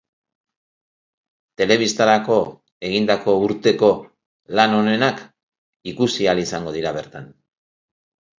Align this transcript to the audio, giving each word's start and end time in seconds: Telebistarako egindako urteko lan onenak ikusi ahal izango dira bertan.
Telebistarako 1.61 2.37
egindako 2.89 3.35
urteko 3.49 3.91
lan 4.61 4.75
onenak 4.79 5.23
ikusi 5.93 6.29
ahal 6.33 6.43
izango 6.47 6.75
dira 6.79 6.97
bertan. 6.99 7.31